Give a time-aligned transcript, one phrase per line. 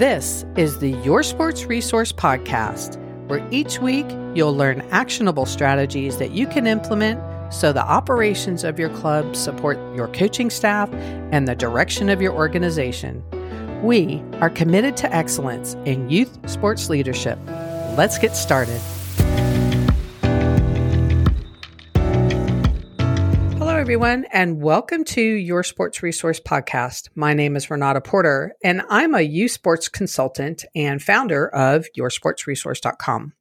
[0.00, 2.96] This is the Your Sports Resource Podcast,
[3.28, 7.20] where each week you'll learn actionable strategies that you can implement
[7.52, 10.90] so the operations of your club support your coaching staff
[11.32, 13.22] and the direction of your organization.
[13.82, 17.38] We are committed to excellence in youth sports leadership.
[17.98, 18.80] Let's get started.
[23.90, 27.08] Everyone, and welcome to your Sports Resource Podcast.
[27.16, 33.32] My name is Renata Porter, and I'm a youth sports consultant and founder of YourSportsResource.com.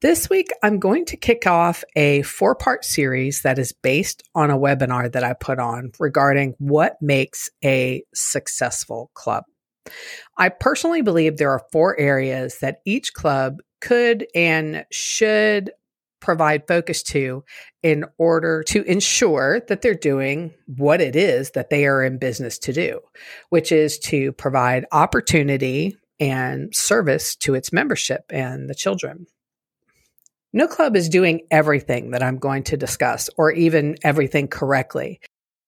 [0.00, 4.50] This week, I'm going to kick off a four part series that is based on
[4.50, 9.44] a webinar that I put on regarding what makes a successful club.
[10.38, 15.72] I personally believe there are four areas that each club could and should
[16.20, 17.44] provide focus to
[17.82, 22.58] in order to ensure that they're doing what it is that they are in business
[22.58, 23.00] to do,
[23.50, 29.26] which is to provide opportunity and service to its membership and the children.
[30.52, 35.20] No club is doing everything that I'm going to discuss or even everything correctly,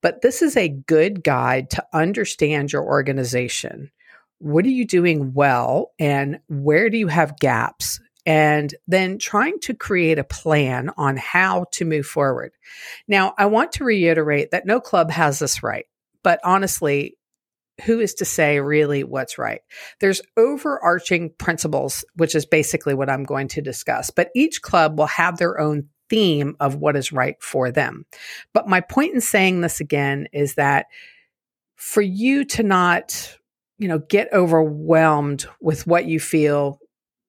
[0.03, 3.91] but this is a good guide to understand your organization.
[4.39, 9.75] What are you doing well and where do you have gaps and then trying to
[9.75, 12.53] create a plan on how to move forward.
[13.09, 15.87] Now, I want to reiterate that no club has this right,
[16.23, 17.17] but honestly,
[17.85, 19.63] who is to say really what's right?
[20.01, 25.07] There's overarching principles, which is basically what I'm going to discuss, but each club will
[25.07, 28.05] have their own theme of what is right for them.
[28.53, 30.87] But my point in saying this again is that
[31.77, 33.39] for you to not,
[33.79, 36.81] you know, get overwhelmed with what you feel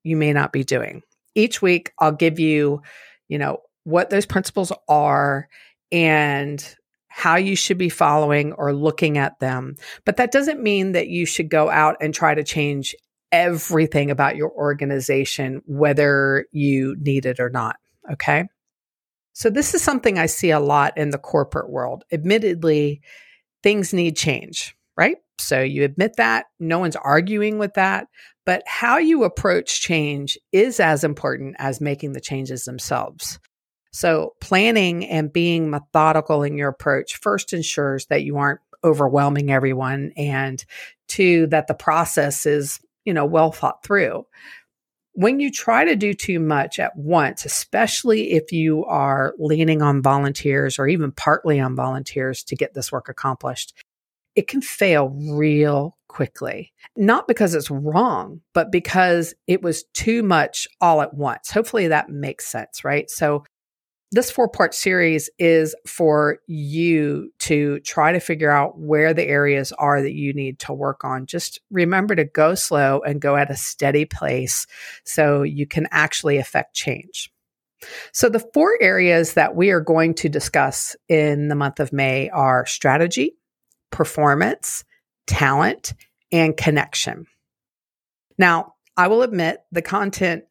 [0.03, 1.03] you may not be doing.
[1.35, 2.81] Each week, I'll give you,
[3.27, 5.47] you know, what those principles are
[5.91, 6.75] and
[7.07, 9.75] how you should be following or looking at them.
[10.05, 12.95] But that doesn't mean that you should go out and try to change
[13.31, 17.75] everything about your organization, whether you need it or not.
[18.11, 18.45] Okay.
[19.33, 22.03] So, this is something I see a lot in the corporate world.
[22.11, 23.01] Admittedly,
[23.63, 25.17] things need change, right?
[25.39, 26.45] So, you admit that.
[26.59, 28.07] No one's arguing with that.
[28.51, 33.39] But how you approach change is as important as making the changes themselves.
[33.93, 40.11] So, planning and being methodical in your approach first ensures that you aren't overwhelming everyone
[40.17, 40.61] and
[41.07, 44.25] two that the process is, you know, well thought through.
[45.13, 50.01] When you try to do too much at once, especially if you are leaning on
[50.01, 53.73] volunteers or even partly on volunteers to get this work accomplished,
[54.35, 56.73] it can fail real quickly.
[56.97, 61.49] Not because it's wrong, but because it was too much all at once.
[61.49, 63.09] Hopefully that makes sense, right?
[63.09, 63.45] So,
[64.13, 69.71] this four part series is for you to try to figure out where the areas
[69.71, 71.25] are that you need to work on.
[71.27, 74.67] Just remember to go slow and go at a steady pace
[75.05, 77.31] so you can actually affect change.
[78.11, 82.29] So, the four areas that we are going to discuss in the month of May
[82.31, 83.37] are strategy,
[83.91, 84.83] performance,
[85.27, 85.93] talent,
[86.31, 87.25] and connection.
[88.37, 90.45] Now, I will admit the content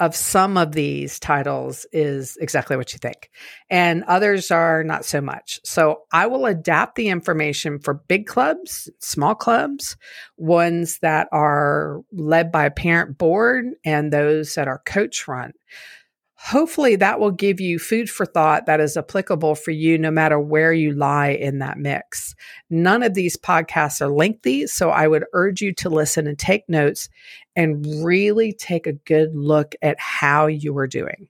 [0.00, 3.30] of some of these titles is exactly what you think,
[3.70, 5.60] and others are not so much.
[5.64, 9.96] So I will adapt the information for big clubs, small clubs,
[10.36, 15.52] ones that are led by a parent board, and those that are coach run
[16.44, 20.38] hopefully that will give you food for thought that is applicable for you no matter
[20.38, 22.34] where you lie in that mix.
[22.68, 26.68] None of these podcasts are lengthy, so I would urge you to listen and take
[26.68, 27.08] notes
[27.56, 31.28] and really take a good look at how you are doing.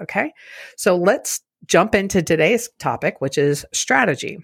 [0.00, 0.32] Okay,
[0.78, 4.38] so let's jump into today's topic, which is strategy.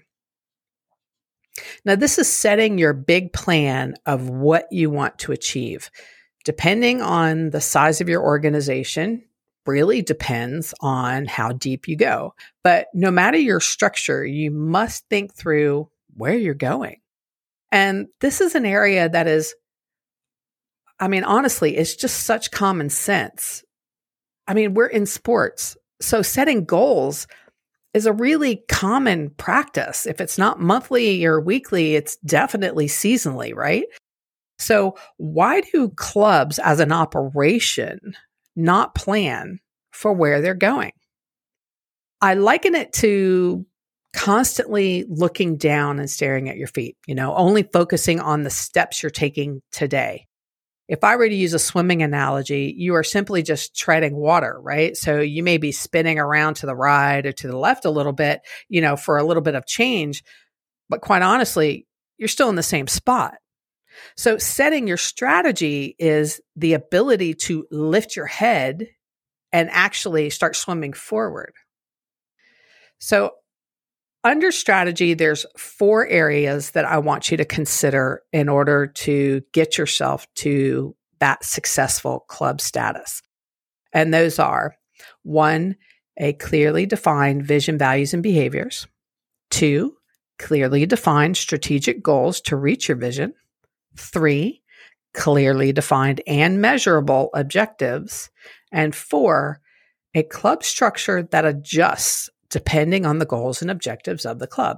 [1.83, 5.89] Now, this is setting your big plan of what you want to achieve.
[6.45, 9.23] Depending on the size of your organization,
[9.65, 12.33] really depends on how deep you go.
[12.63, 16.97] But no matter your structure, you must think through where you're going.
[17.71, 19.55] And this is an area that is,
[20.99, 23.63] I mean, honestly, it's just such common sense.
[24.47, 25.77] I mean, we're in sports.
[26.01, 27.27] So setting goals
[27.93, 30.05] is a really common practice.
[30.05, 33.85] If it's not monthly or weekly, it's definitely seasonally, right?
[34.59, 37.99] So, why do clubs as an operation
[38.61, 39.59] not plan
[39.91, 40.91] for where they're going.
[42.21, 43.65] I liken it to
[44.13, 49.01] constantly looking down and staring at your feet, you know, only focusing on the steps
[49.01, 50.27] you're taking today.
[50.87, 54.97] If I were to use a swimming analogy, you are simply just treading water, right?
[54.97, 58.11] So you may be spinning around to the right or to the left a little
[58.11, 60.21] bit, you know, for a little bit of change.
[60.89, 61.87] But quite honestly,
[62.17, 63.35] you're still in the same spot.
[64.15, 68.87] So, setting your strategy is the ability to lift your head
[69.51, 71.53] and actually start swimming forward.
[72.99, 73.31] So,
[74.23, 79.77] under strategy, there's four areas that I want you to consider in order to get
[79.77, 83.21] yourself to that successful club status.
[83.93, 84.75] And those are
[85.23, 85.75] one,
[86.17, 88.87] a clearly defined vision, values, and behaviors.
[89.49, 89.95] Two,
[90.37, 93.33] clearly defined strategic goals to reach your vision.
[93.97, 94.61] Three,
[95.13, 98.29] clearly defined and measurable objectives.
[98.71, 99.61] And four,
[100.13, 104.77] a club structure that adjusts depending on the goals and objectives of the club.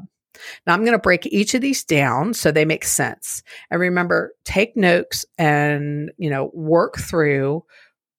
[0.66, 3.44] Now I'm going to break each of these down so they make sense.
[3.70, 7.64] And remember, take notes and, you know, work through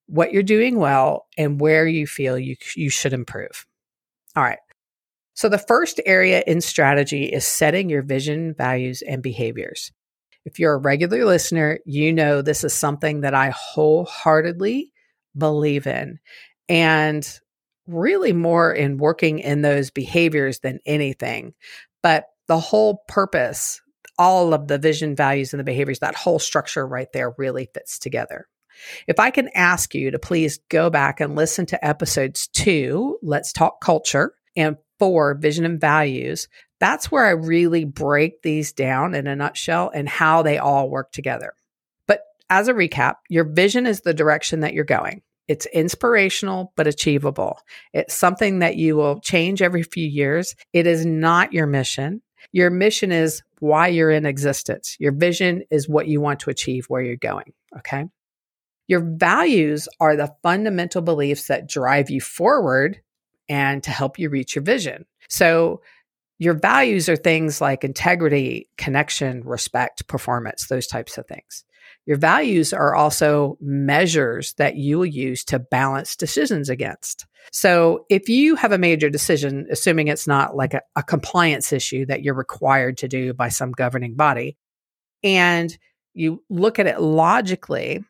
[0.07, 3.67] what you're doing well and where you feel you you should improve.
[4.37, 4.59] All right.
[5.35, 9.91] So the first area in strategy is setting your vision, values and behaviors.
[10.45, 14.93] If you're a regular listener, you know this is something that I wholeheartedly
[15.37, 16.19] believe in.
[16.69, 17.27] And
[17.87, 21.55] really more in working in those behaviors than anything.
[22.03, 23.81] But the whole purpose,
[24.19, 27.99] all of the vision, values, and the behaviors, that whole structure right there really fits
[27.99, 28.47] together.
[29.07, 33.53] If I can ask you to please go back and listen to episodes two, Let's
[33.53, 36.49] Talk Culture, and four, Vision and Values,
[36.85, 41.13] that's where I really break these down in a nutshell and how they all work
[41.13, 41.55] together.
[42.07, 42.21] But
[42.51, 45.23] as a recap, your vision is the direction that you're going.
[45.49, 47.59] It's inspirational, but achievable.
[47.95, 50.57] It's something that you will change every few years.
[50.75, 52.21] It is not your mission.
[52.53, 54.99] Your mission is why you're in existence.
[55.01, 57.55] Your vision is what you want to achieve, where you're going.
[57.79, 58.05] Okay.
[58.89, 63.01] Your values are the fundamental beliefs that drive you forward
[63.49, 65.07] and to help you reach your vision.
[65.31, 65.81] So,
[66.45, 71.65] your values are things like integrity, connection, respect, performance, those types of things.
[72.07, 77.27] Your values are also measures that you will use to balance decisions against.
[77.51, 82.05] So if you have a major decision, assuming it's not like a, a compliance issue
[82.07, 84.57] that you're required to do by some governing body,
[85.23, 85.77] and
[86.13, 88.05] you look at it logically,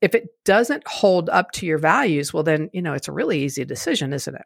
[0.00, 3.42] if it doesn't hold up to your values, well, then, you know, it's a really
[3.42, 4.44] easy decision, isn't it?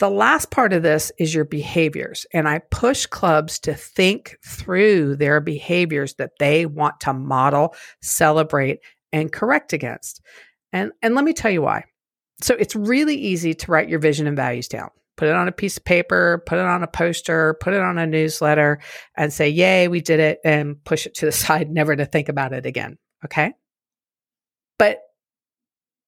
[0.00, 2.26] The last part of this is your behaviors.
[2.32, 8.80] And I push clubs to think through their behaviors that they want to model, celebrate,
[9.12, 10.20] and correct against.
[10.72, 11.84] And, and let me tell you why.
[12.40, 14.90] So it's really easy to write your vision and values down.
[15.16, 17.98] Put it on a piece of paper, put it on a poster, put it on
[17.98, 18.80] a newsletter,
[19.16, 22.28] and say, Yay, we did it, and push it to the side, never to think
[22.28, 22.98] about it again.
[23.24, 23.52] Okay.
[24.76, 24.98] But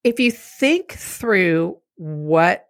[0.03, 2.67] if you think through what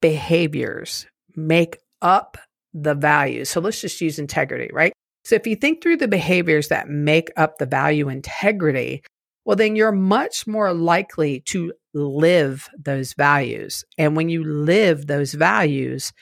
[0.00, 1.06] behaviors
[1.36, 2.38] make up
[2.74, 3.44] the value.
[3.44, 4.92] So let's just use integrity, right?
[5.24, 9.02] So if you think through the behaviors that make up the value integrity,
[9.44, 13.84] well, then you're much more likely to live those values.
[13.96, 16.12] And when you live those values,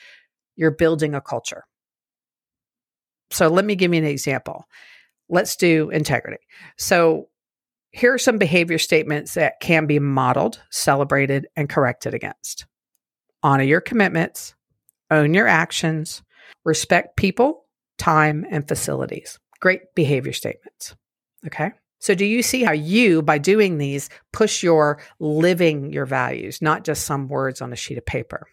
[0.55, 1.63] you're building a culture.
[3.31, 4.65] So let me give you an example.
[5.29, 6.41] Let's do integrity.
[6.77, 7.27] So
[7.91, 12.65] here are some behavior statements that can be modeled, celebrated, and corrected against
[13.47, 14.55] honor your commitments,
[15.09, 16.21] own your actions,
[16.65, 17.65] respect people,
[17.97, 19.39] time, and facilities.
[19.61, 20.97] Great behavior statements.
[21.45, 21.71] Okay.
[21.99, 26.83] So, do you see how you, by doing these, push your living your values, not
[26.83, 28.47] just some words on a sheet of paper?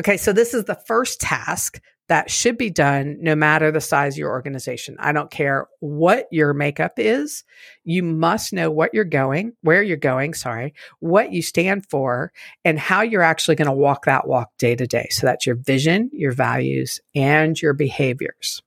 [0.00, 0.16] Okay.
[0.16, 4.18] So, this is the first task that should be done no matter the size of
[4.18, 4.96] your organization.
[4.98, 7.44] I don't care what your makeup is.
[7.84, 12.30] You must know what you're going, where you're going, sorry, what you stand for,
[12.64, 15.08] and how you're actually going to walk that walk day to day.
[15.10, 18.62] So that's your vision, your values, and your behaviors.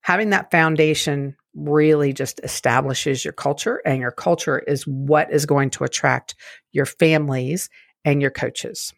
[0.00, 5.70] Having that foundation really just establishes your culture, and your culture is what is going
[5.70, 6.34] to attract
[6.72, 7.70] your families
[8.04, 8.92] and your coaches.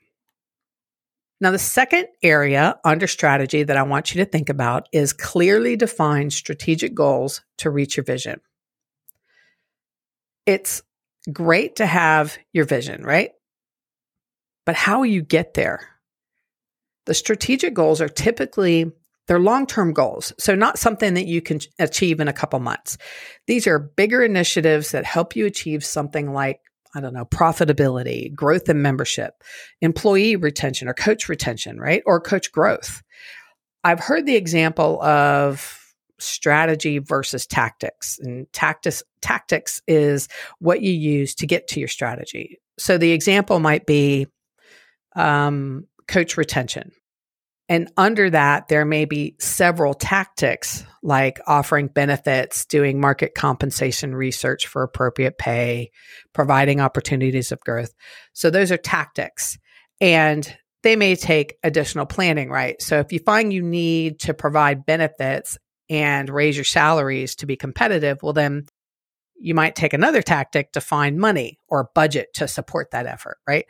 [1.40, 5.76] Now, the second area under strategy that I want you to think about is clearly
[5.76, 8.40] define strategic goals to reach your vision.
[10.46, 10.82] It's
[11.32, 13.30] great to have your vision, right?
[14.66, 15.88] But how you get there?
[17.06, 18.92] The strategic goals are typically
[19.28, 22.96] they're long-term goals, so not something that you can achieve in a couple months.
[23.46, 26.60] These are bigger initiatives that help you achieve something like
[26.94, 29.42] I don't know, profitability, growth and membership,
[29.80, 32.02] employee retention or coach retention, right?
[32.06, 33.02] Or coach growth.
[33.84, 35.78] I've heard the example of
[36.18, 38.18] strategy versus tactics.
[38.18, 40.28] And tactics tactics is
[40.58, 42.58] what you use to get to your strategy.
[42.78, 44.26] So the example might be
[45.16, 46.92] um, coach retention.
[47.68, 54.66] And under that, there may be several tactics like offering benefits, doing market compensation research
[54.66, 55.90] for appropriate pay,
[56.32, 57.94] providing opportunities of growth.
[58.32, 59.58] So those are tactics.
[60.00, 62.80] And they may take additional planning, right?
[62.80, 65.58] So if you find you need to provide benefits
[65.90, 68.66] and raise your salaries to be competitive, well, then
[69.40, 73.66] you might take another tactic to find money or budget to support that effort, right?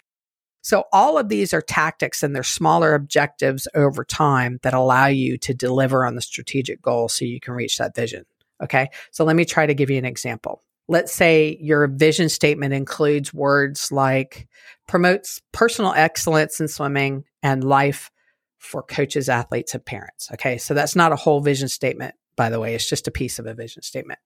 [0.69, 5.39] So all of these are tactics and they're smaller objectives over time that allow you
[5.39, 8.27] to deliver on the strategic goal so you can reach that vision.
[8.63, 8.91] Okay.
[9.11, 10.63] So let me try to give you an example.
[10.87, 14.47] Let's say your vision statement includes words like
[14.87, 18.11] promotes personal excellence in swimming and life
[18.59, 20.29] for coaches, athletes, and parents.
[20.35, 20.59] Okay.
[20.59, 22.75] So that's not a whole vision statement, by the way.
[22.75, 24.19] It's just a piece of a vision statement.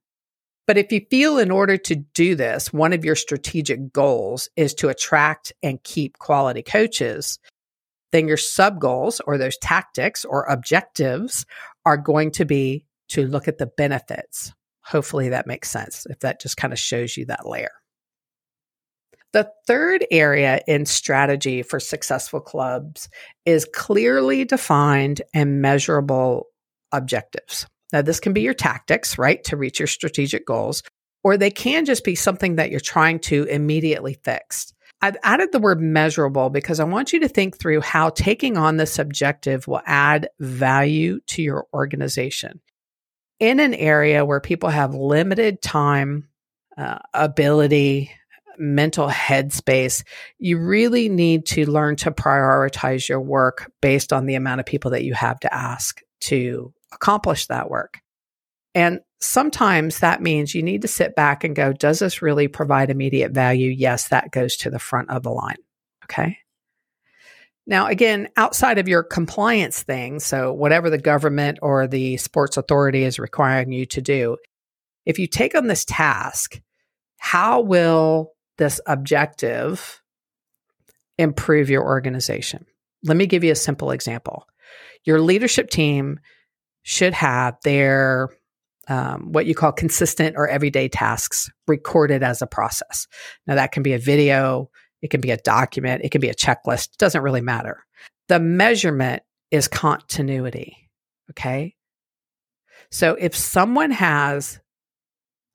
[0.66, 4.74] But if you feel in order to do this, one of your strategic goals is
[4.74, 7.38] to attract and keep quality coaches,
[8.12, 11.44] then your sub goals or those tactics or objectives
[11.84, 14.52] are going to be to look at the benefits.
[14.84, 17.72] Hopefully that makes sense if that just kind of shows you that layer.
[19.32, 23.08] The third area in strategy for successful clubs
[23.46, 26.48] is clearly defined and measurable
[26.92, 27.66] objectives.
[27.92, 30.82] Now, this can be your tactics, right, to reach your strategic goals,
[31.22, 34.72] or they can just be something that you're trying to immediately fix.
[35.00, 38.76] I've added the word measurable because I want you to think through how taking on
[38.76, 42.60] this objective will add value to your organization
[43.42, 46.28] in an area where people have limited time,
[46.78, 48.12] uh, ability,
[48.56, 50.04] mental headspace,
[50.38, 54.92] you really need to learn to prioritize your work based on the amount of people
[54.92, 58.00] that you have to ask to accomplish that work.
[58.74, 62.90] And sometimes that means you need to sit back and go, does this really provide
[62.90, 63.70] immediate value?
[63.70, 65.56] Yes, that goes to the front of the line.
[66.04, 66.38] Okay.
[67.66, 73.04] Now, again, outside of your compliance thing, so whatever the government or the sports authority
[73.04, 74.36] is requiring you to do,
[75.06, 76.60] if you take on this task,
[77.18, 80.02] how will this objective
[81.18, 82.66] improve your organization?
[83.04, 84.46] Let me give you a simple example.
[85.04, 86.18] Your leadership team
[86.82, 88.30] should have their
[88.88, 93.06] um, what you call consistent or everyday tasks recorded as a process.
[93.46, 94.70] Now, that can be a video,
[95.00, 97.84] it can be a document, it can be a checklist, it doesn't really matter.
[98.28, 100.90] The measurement is continuity.
[101.30, 101.76] Okay.
[102.90, 104.60] So if someone has,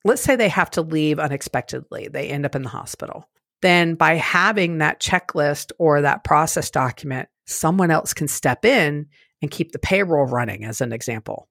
[0.03, 3.29] let's say they have to leave unexpectedly, they end up in the hospital,
[3.61, 9.07] then by having that checklist or that process document, someone else can step in
[9.41, 11.47] and keep the payroll running, as an example.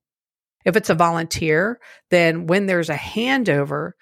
[0.65, 1.79] If it's a volunteer,
[2.11, 3.93] then when there's a handover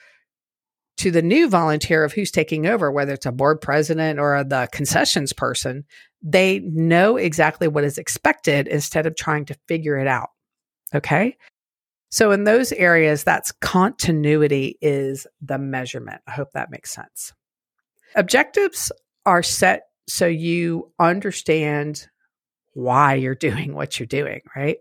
[0.97, 4.69] to the new volunteer of who's taking over, whether it's a board president or the
[4.73, 5.85] concessions person,
[6.23, 10.31] they know exactly what is expected instead of trying to figure it out.
[10.95, 11.37] Okay.
[12.11, 16.23] So in those areas, that's continuity is the measurement.
[16.27, 17.33] I hope that makes sense.
[18.15, 18.93] Objectives
[19.27, 22.09] are set so you understand
[22.75, 24.79] why you're doing what you're doing, right?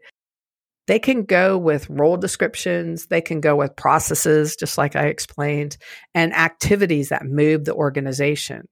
[0.86, 5.78] They can go with role descriptions, they can go with processes, just like I explained,
[6.14, 8.68] and activities that move the organization.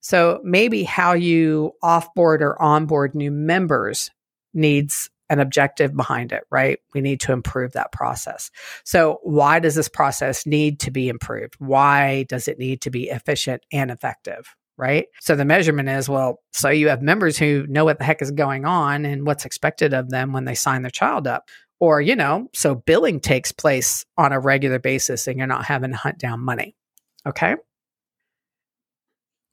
[0.00, 4.10] So maybe how you offboard or onboard new members
[4.54, 6.78] needs an objective behind it, right?
[6.94, 8.50] We need to improve that process.
[8.84, 11.54] So, why does this process need to be improved?
[11.58, 14.54] Why does it need to be efficient and effective?
[14.78, 15.06] Right?
[15.20, 18.30] So the measurement is well, so you have members who know what the heck is
[18.30, 21.48] going on and what's expected of them when they sign their child up.
[21.78, 25.90] Or, you know, so billing takes place on a regular basis and you're not having
[25.90, 26.74] to hunt down money.
[27.26, 27.54] Okay.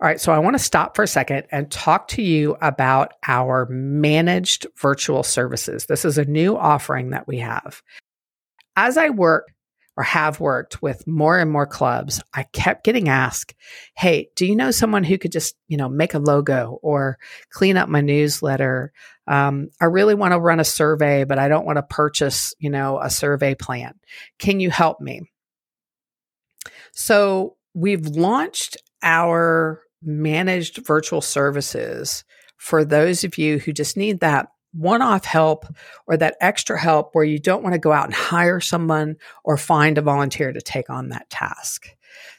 [0.03, 3.13] All right, so I want to stop for a second and talk to you about
[3.25, 5.85] our managed virtual services.
[5.85, 7.81] This is a new offering that we have.
[8.75, 9.52] As I work
[9.95, 13.53] or have worked with more and more clubs, I kept getting asked,
[13.95, 17.19] Hey, do you know someone who could just, you know, make a logo or
[17.51, 18.91] clean up my newsletter?
[19.27, 22.69] Um, I really want to run a survey, but I don't want to purchase, you
[22.69, 23.93] know, a survey plan.
[24.39, 25.21] Can you help me?
[26.93, 32.23] So we've launched our managed virtual services
[32.57, 35.65] for those of you who just need that one off help
[36.07, 39.57] or that extra help where you don't want to go out and hire someone or
[39.57, 41.95] find a volunteer to take on that task.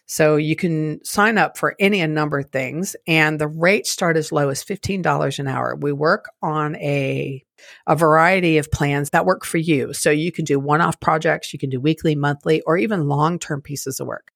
[0.07, 4.17] So you can sign up for any a number of things and the rates start
[4.17, 5.76] as low as $15 an hour.
[5.76, 7.43] We work on a
[7.87, 9.95] a variety of plans that work for you.
[9.95, 14.00] So you can do one-off projects, you can do weekly, monthly, or even long-term pieces
[14.00, 14.34] of work.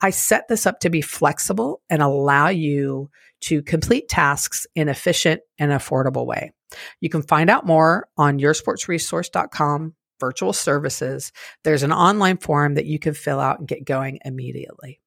[0.00, 3.10] I set this up to be flexible and allow you
[3.42, 6.52] to complete tasks in efficient and affordable way.
[7.00, 11.32] You can find out more on yoursportsresource.com virtual services.
[11.64, 15.00] There's an online form that you can fill out and get going immediately.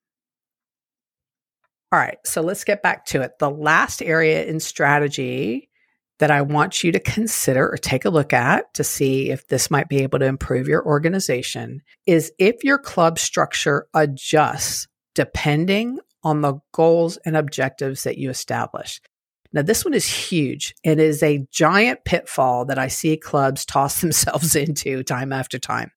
[1.91, 3.37] All right, so let's get back to it.
[3.37, 5.69] The last area in strategy
[6.19, 9.71] that I want you to consider or take a look at to see if this
[9.71, 16.41] might be able to improve your organization is if your club structure adjusts depending on
[16.41, 19.01] the goals and objectives that you establish.
[19.51, 24.01] Now, this one is huge and is a giant pitfall that I see clubs toss
[24.01, 25.91] themselves into time after time.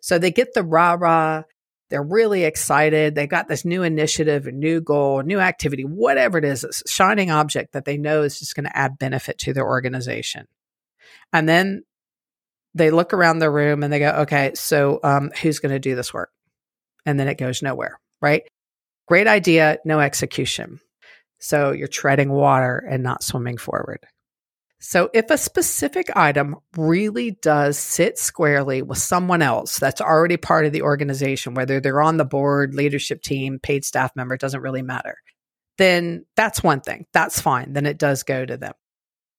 [0.00, 1.42] So they get the rah rah,
[1.90, 3.14] they're really excited.
[3.14, 6.70] They've got this new initiative, a new goal, a new activity, whatever it is, a
[6.88, 10.46] shining object that they know is just going to add benefit to their organization.
[11.32, 11.84] And then
[12.74, 15.96] they look around the room and they go, okay, so um, who's going to do
[15.96, 16.30] this work?
[17.06, 18.42] And then it goes nowhere, right?
[19.06, 20.80] Great idea, no execution.
[21.38, 24.00] So you're treading water and not swimming forward.
[24.80, 30.66] So if a specific item really does sit squarely with someone else that's already part
[30.66, 34.82] of the organization, whether they're on the board, leadership team, paid staff member, doesn't really
[34.82, 35.16] matter,
[35.78, 37.06] then that's one thing.
[37.12, 37.72] That's fine.
[37.72, 38.74] Then it does go to them.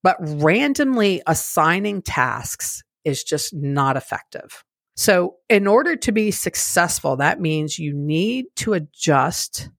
[0.04, 4.64] But randomly assigning tasks is just not effective.
[4.96, 9.70] So, in order to be successful, that means you need to adjust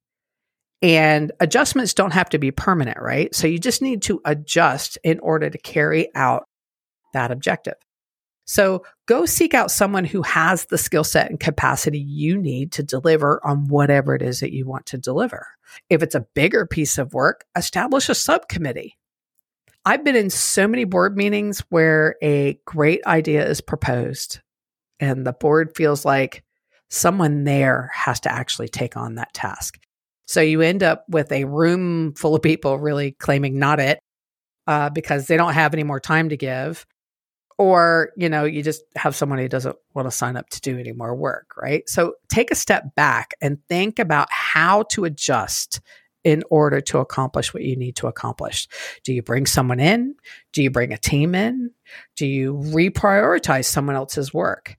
[0.82, 3.34] and adjustments don't have to be permanent, right?
[3.34, 6.44] So you just need to adjust in order to carry out
[7.12, 7.74] that objective.
[8.46, 12.82] So go seek out someone who has the skill set and capacity you need to
[12.82, 15.46] deliver on whatever it is that you want to deliver.
[15.88, 18.96] If it's a bigger piece of work, establish a subcommittee.
[19.84, 24.40] I've been in so many board meetings where a great idea is proposed
[24.98, 26.42] and the board feels like
[26.90, 29.78] someone there has to actually take on that task.
[30.30, 33.98] So you end up with a room full of people really claiming not it
[34.68, 36.86] uh, because they don't have any more time to give.
[37.58, 40.78] Or, you know, you just have someone who doesn't want to sign up to do
[40.78, 41.82] any more work, right?
[41.88, 45.80] So take a step back and think about how to adjust
[46.22, 48.68] in order to accomplish what you need to accomplish.
[49.02, 50.14] Do you bring someone in?
[50.52, 51.72] Do you bring a team in?
[52.14, 54.76] Do you reprioritize someone else's work?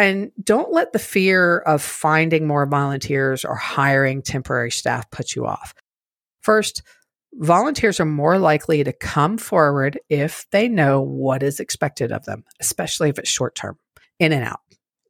[0.00, 5.44] And don't let the fear of finding more volunteers or hiring temporary staff put you
[5.44, 5.74] off.
[6.40, 6.80] First,
[7.34, 12.44] volunteers are more likely to come forward if they know what is expected of them,
[12.60, 13.76] especially if it's short term,
[14.18, 14.60] in and out.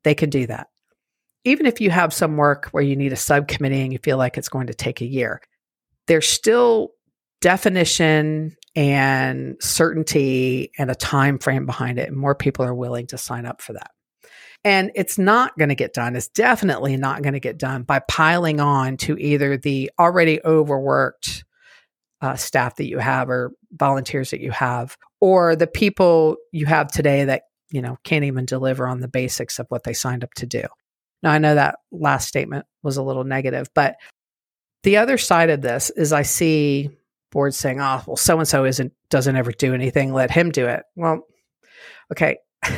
[0.03, 0.67] They can do that.
[1.45, 4.37] Even if you have some work where you need a subcommittee and you feel like
[4.37, 5.41] it's going to take a year,
[6.09, 6.91] there's still
[7.41, 13.17] definition and certainty and a time frame behind it and more people are willing to
[13.17, 13.93] sign up for that
[14.65, 16.17] and it's not going to get done.
[16.17, 21.45] It's definitely not going to get done by piling on to either the already overworked
[22.21, 26.89] uh, staff that you have or volunteers that you have, or the people you have
[26.89, 30.35] today that, you know, can't even deliver on the basics of what they signed up
[30.35, 30.65] to do.
[31.23, 33.97] Now, I know that last statement was a little negative, but
[34.83, 36.91] the other side of this is I see
[37.33, 40.13] boards saying, oh, well, so and so isn't, doesn't ever do anything.
[40.13, 40.83] Let him do it.
[40.97, 41.27] Well,
[42.13, 42.39] okay.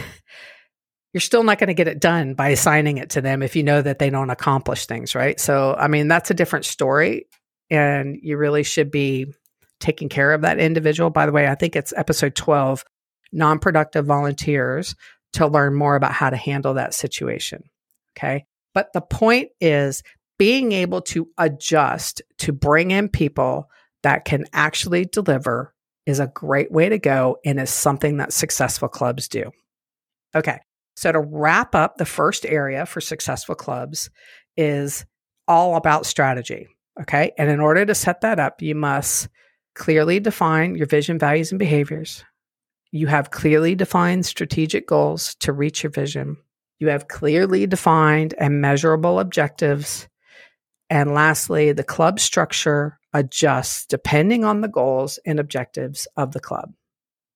[1.12, 3.62] you're still not going to get it done by assigning it to them if you
[3.62, 5.38] know that they don't accomplish things, right?
[5.38, 7.26] So, I mean, that's a different story.
[7.70, 9.26] And you really should be
[9.80, 11.10] taking care of that individual.
[11.10, 12.84] By the way, I think it's episode 12
[13.32, 14.94] non productive volunteers
[15.34, 17.64] to learn more about how to handle that situation.
[18.16, 18.44] Okay.
[18.74, 20.02] But the point is
[20.38, 23.70] being able to adjust to bring in people
[24.02, 25.74] that can actually deliver
[26.06, 29.50] is a great way to go and is something that successful clubs do.
[30.34, 30.58] Okay.
[30.96, 34.10] So, to wrap up, the first area for successful clubs
[34.56, 35.04] is
[35.48, 36.68] all about strategy.
[37.00, 37.32] Okay.
[37.38, 39.28] And in order to set that up, you must
[39.74, 42.24] clearly define your vision, values, and behaviors.
[42.90, 46.36] You have clearly defined strategic goals to reach your vision.
[46.78, 50.08] You have clearly defined and measurable objectives.
[50.90, 56.72] And lastly, the club structure adjusts depending on the goals and objectives of the club.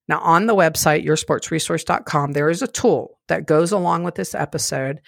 [0.08, 5.00] Now, on the website, yoursportsresource.com, there is a tool that goes along with this episode.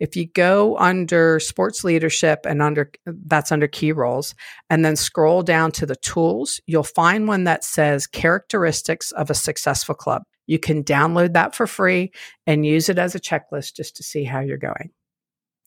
[0.00, 4.34] If you go under sports leadership and under that's under key roles,
[4.70, 9.34] and then scroll down to the tools, you'll find one that says characteristics of a
[9.34, 10.22] successful club.
[10.46, 12.10] You can download that for free
[12.46, 14.90] and use it as a checklist just to see how you're going.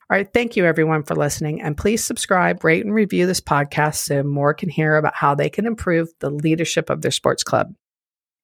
[0.09, 0.31] All right.
[0.31, 1.61] Thank you, everyone, for listening.
[1.61, 5.49] And please subscribe, rate, and review this podcast so more can hear about how they
[5.49, 7.73] can improve the leadership of their sports club.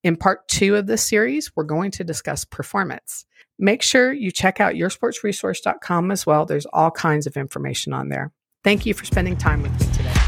[0.03, 3.25] In part two of this series, we're going to discuss performance.
[3.59, 6.45] Make sure you check out yoursportsresource.com as well.
[6.45, 8.31] There's all kinds of information on there.
[8.63, 10.20] Thank you for spending time with me today.